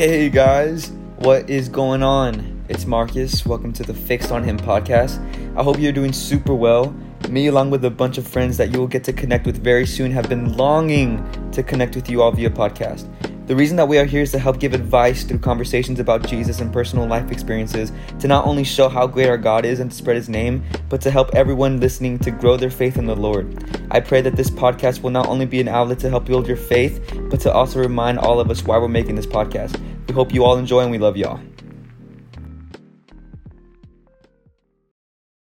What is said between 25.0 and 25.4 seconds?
will not